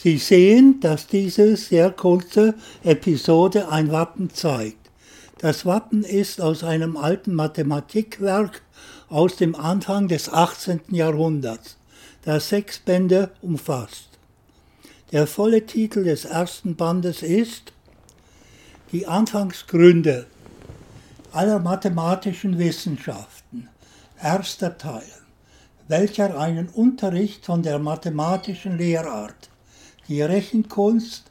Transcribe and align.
Sie 0.00 0.18
sehen, 0.18 0.78
dass 0.78 1.08
diese 1.08 1.56
sehr 1.56 1.90
kurze 1.90 2.54
Episode 2.84 3.68
ein 3.68 3.90
Wappen 3.90 4.30
zeigt. 4.32 4.92
Das 5.38 5.66
Wappen 5.66 6.04
ist 6.04 6.40
aus 6.40 6.62
einem 6.62 6.96
alten 6.96 7.34
Mathematikwerk 7.34 8.62
aus 9.08 9.34
dem 9.34 9.56
Anfang 9.56 10.06
des 10.06 10.32
18. 10.32 10.82
Jahrhunderts, 10.90 11.78
das 12.24 12.48
sechs 12.48 12.78
Bände 12.78 13.30
umfasst. 13.42 14.10
Der 15.10 15.26
volle 15.26 15.66
Titel 15.66 16.04
des 16.04 16.24
ersten 16.26 16.76
Bandes 16.76 17.24
ist 17.24 17.72
Die 18.92 19.04
Anfangsgründe 19.04 20.26
aller 21.32 21.58
mathematischen 21.58 22.56
Wissenschaften. 22.56 23.68
Erster 24.22 24.78
Teil, 24.78 25.10
welcher 25.88 26.38
einen 26.38 26.68
Unterricht 26.68 27.44
von 27.44 27.64
der 27.64 27.80
mathematischen 27.80 28.78
Lehrart, 28.78 29.48
die 30.08 30.22
Rechenkunst, 30.22 31.30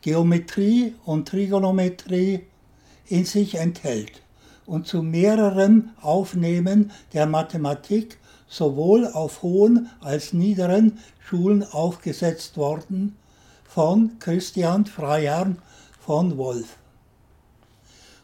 Geometrie 0.00 0.94
und 1.04 1.28
Trigonometrie 1.28 2.40
in 3.06 3.24
sich 3.24 3.56
enthält 3.56 4.22
und 4.66 4.86
zu 4.86 5.02
mehreren 5.02 5.90
Aufnehmen 6.00 6.92
der 7.12 7.26
Mathematik 7.26 8.18
sowohl 8.48 9.06
auf 9.06 9.42
hohen 9.42 9.90
als 10.00 10.32
niederen 10.32 10.98
Schulen 11.20 11.64
aufgesetzt 11.64 12.56
worden 12.56 13.16
von 13.64 14.18
Christian 14.18 14.86
Freiherrn 14.86 15.58
von 16.00 16.36
Wolf. 16.36 16.76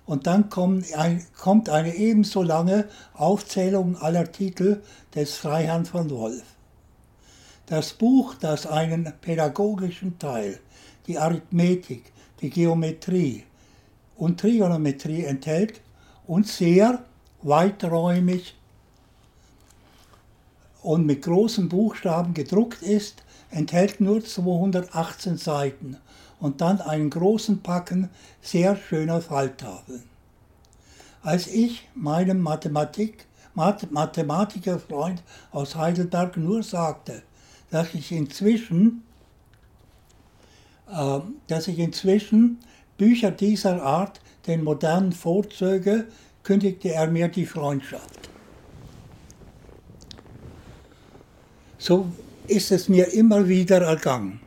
Und 0.04 0.26
dann 0.26 0.48
kommt, 0.48 1.68
eine 1.68 1.94
ebenso 1.94 2.42
lange 2.42 2.88
Aufzählung 3.14 3.96
aller 3.96 4.30
Titel 4.32 4.82
des 5.14 5.36
Freiherrn 5.36 5.84
von 5.84 6.08
Wolf. 6.10 6.44
Das 7.68 7.92
Buch, 7.92 8.34
das 8.34 8.66
einen 8.66 9.12
pädagogischen 9.20 10.18
Teil, 10.18 10.58
die 11.06 11.18
Arithmetik, 11.18 12.12
die 12.40 12.48
Geometrie 12.48 13.44
und 14.16 14.40
Trigonometrie 14.40 15.24
enthält 15.24 15.82
und 16.26 16.46
sehr 16.46 17.04
weiträumig 17.42 18.56
und 20.82 21.04
mit 21.04 21.20
großen 21.20 21.68
Buchstaben 21.68 22.32
gedruckt 22.32 22.80
ist, 22.80 23.22
enthält 23.50 24.00
nur 24.00 24.24
218 24.24 25.36
Seiten 25.36 25.98
und 26.40 26.62
dann 26.62 26.80
einen 26.80 27.10
großen 27.10 27.60
Packen 27.62 28.08
sehr 28.40 28.76
schöner 28.76 29.20
Falltafeln. 29.20 30.04
Als 31.20 31.46
ich 31.46 31.86
meinem 31.94 32.40
Mathematik, 32.40 33.26
Math 33.52 33.92
Mathematikerfreund 33.92 35.22
aus 35.50 35.76
Heidelberg 35.76 36.38
nur 36.38 36.62
sagte, 36.62 37.24
dass 37.70 37.94
ich 37.94 38.12
inzwischen, 38.12 39.02
äh, 40.90 41.20
dass 41.46 41.68
ich 41.68 41.78
inzwischen 41.78 42.58
Bücher 42.96 43.30
dieser 43.30 43.82
Art 43.82 44.20
den 44.46 44.64
modernen 44.64 45.12
vorzöge, 45.12 46.08
kündigte 46.42 46.92
er 46.92 47.10
mir 47.10 47.28
die 47.28 47.46
Freundschaft. 47.46 48.30
So 51.78 52.10
ist 52.46 52.72
es 52.72 52.88
mir 52.88 53.12
immer 53.12 53.48
wieder 53.48 53.82
ergangen. 53.82 54.40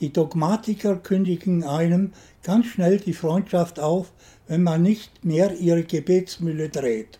Die 0.00 0.12
Dogmatiker 0.12 0.96
kündigen 0.96 1.62
einem 1.62 2.12
ganz 2.42 2.66
schnell 2.66 2.98
die 2.98 3.12
Freundschaft 3.12 3.78
auf, 3.78 4.12
wenn 4.48 4.62
man 4.62 4.82
nicht 4.82 5.24
mehr 5.24 5.54
ihre 5.54 5.84
Gebetsmühle 5.84 6.70
dreht. 6.70 7.19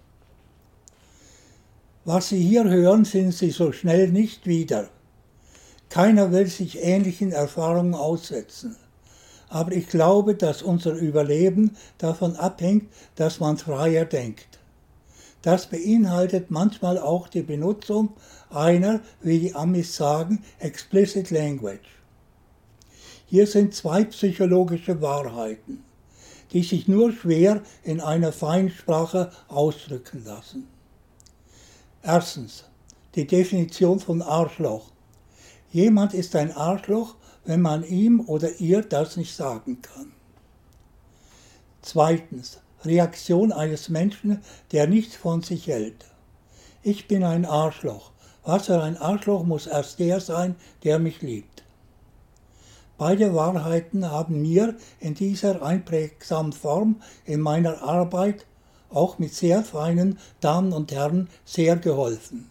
Was 2.06 2.31
Sie 2.31 2.41
hier 2.41 2.65
hören, 2.65 3.05
sind 3.05 3.33
Sie 3.33 3.51
so 3.51 3.73
schnell 3.73 4.09
nicht 4.09 4.47
wieder. 4.47 4.89
Keiner 5.91 6.33
will 6.33 6.47
sich 6.47 6.83
ähnlichen 6.83 7.31
Erfahrungen 7.31 7.95
aussetzen. 7.95 8.77
Aber 9.51 9.73
ich 9.73 9.89
glaube, 9.89 10.34
dass 10.34 10.62
unser 10.62 10.92
Überleben 10.92 11.77
davon 11.98 12.36
abhängt, 12.36 12.91
dass 13.17 13.39
man 13.39 13.58
freier 13.58 14.07
denkt. 14.07 14.61
Das 15.42 15.67
beinhaltet 15.67 16.51
manchmal 16.51 16.98
auch 16.98 17.29
die 17.29 17.42
Benutzung 17.42 18.14
einer, 18.48 19.01
wie 19.20 19.39
die 19.39 19.55
Amis 19.55 19.95
sagen, 19.95 20.42
explicit 20.58 21.30
language. 21.30 21.98
Hier 23.27 23.47
sind 23.47 23.74
zwei 23.74 24.05
psychologische 24.05 25.03
Wahrheiten, 25.03 25.85
die 26.53 26.63
sich 26.63 26.89
nur 26.89 27.13
schwer 27.13 27.63
in 27.85 28.01
einer 28.01 28.33
Feinsprache 28.33 29.30
ausdrücken 29.48 30.24
lassen. 30.24 30.80
Erstens, 32.02 32.64
die 33.14 33.27
Definition 33.27 34.00
von 34.00 34.22
Arschloch. 34.22 34.90
Jemand 35.70 36.14
ist 36.14 36.34
ein 36.34 36.50
Arschloch, 36.52 37.16
wenn 37.44 37.61
man 37.61 37.84
ihm 37.84 38.20
oder 38.20 38.58
ihr 38.58 38.83
das 38.83 39.16
nicht 39.18 39.36
sagen 39.36 39.83
kann. 39.83 40.12
Zweitens, 41.83 42.61
Reaktion 42.84 43.52
eines 43.52 43.90
Menschen, 43.90 44.40
der 44.72 44.86
nichts 44.86 45.14
von 45.14 45.42
sich 45.42 45.66
hält. 45.66 46.06
Ich 46.83 47.06
bin 47.06 47.22
ein 47.22 47.44
Arschloch. 47.44 48.12
Was 48.42 48.67
für 48.67 48.82
ein 48.82 48.96
Arschloch 48.96 49.44
muss 49.44 49.67
erst 49.67 49.98
der 49.98 50.20
sein, 50.20 50.56
der 50.82 50.98
mich 50.98 51.20
liebt. 51.20 51.62
Beide 52.96 53.34
Wahrheiten 53.34 54.11
haben 54.11 54.40
mir 54.40 54.77
in 54.98 55.14
dieser 55.14 55.62
einprägsamen 55.62 56.52
Form 56.52 57.02
in 57.27 57.40
meiner 57.40 57.82
Arbeit, 57.82 58.46
auch 58.90 59.18
mit 59.18 59.34
sehr 59.34 59.62
feinen 59.64 60.18
Damen 60.40 60.73
und 60.73 60.92
Herren, 60.92 61.28
sehr 61.45 61.77
geholfen. 61.77 62.51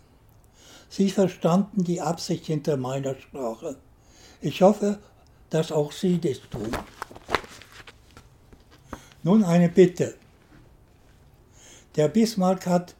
Sie 0.89 1.09
verstanden 1.09 1.83
die 1.83 2.01
Absicht 2.01 2.45
hinter 2.47 2.77
meiner 2.77 3.16
Sprache. 3.16 3.77
Ich 4.41 4.61
hoffe, 4.61 4.99
dass 5.49 5.72
auch 5.72 5.91
Sie 5.91 6.19
das 6.19 6.39
tun. 6.49 6.72
Nun 9.23 9.44
eine 9.44 9.69
Bitte. 9.69 10.16
Der 11.95 12.07
Bismarck 12.07 12.66
hat 12.66 12.95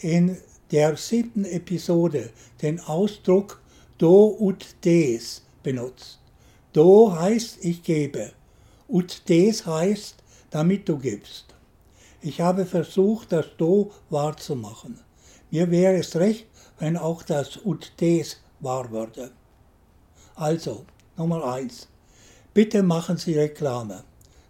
in 0.00 0.36
der 0.70 0.96
siebten 0.96 1.44
Episode 1.44 2.30
den 2.62 2.80
Ausdruck 2.80 3.60
do 3.98 4.36
ut 4.40 4.66
des 4.84 5.42
benutzt. 5.62 6.18
Do 6.72 7.12
heißt, 7.12 7.64
ich 7.64 7.82
gebe. 7.82 8.32
Ut 8.88 9.28
des 9.28 9.66
heißt, 9.66 10.16
damit 10.50 10.88
du 10.88 10.98
gibst. 10.98 11.54
Ich 12.22 12.40
habe 12.42 12.66
versucht, 12.66 13.32
das 13.32 13.46
Do 13.56 13.92
wahrzumachen. 14.10 15.00
Mir 15.50 15.70
wäre 15.70 15.94
es 15.96 16.16
recht, 16.16 16.46
wenn 16.78 16.98
auch 16.98 17.22
das 17.22 17.64
Ut 17.64 17.92
des 18.00 18.40
wahr 18.60 18.90
würde. 18.90 19.30
Also, 20.34 20.84
Nummer 21.16 21.44
eins: 21.44 21.88
Bitte 22.52 22.82
machen 22.82 23.16
Sie 23.16 23.38
Reklame. 23.38 24.04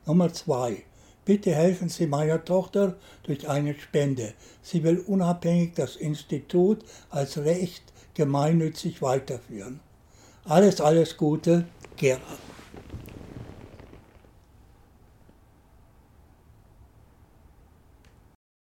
Nummer 0.04 0.32
zwei: 0.32 0.82
Bitte 1.25 1.54
helfen 1.54 1.88
Sie 1.88 2.09
meiner 2.09 2.44
Tochter 2.44 2.97
durch 3.22 3.48
eine 3.48 3.75
Spende. 3.78 4.34
Sie 4.62 4.82
will 4.82 4.98
unabhängig 4.98 5.75
das 5.75 5.94
Institut 5.94 6.84
als 7.09 7.38
Recht 7.38 7.84
gemeinnützig 8.14 9.00
weiterführen. 9.00 9.78
Alles, 10.44 10.80
alles 10.80 11.16
Gute, 11.16 11.66
Gerhard. 11.97 12.49